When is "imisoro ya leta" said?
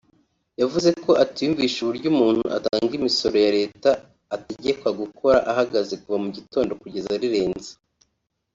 2.99-3.89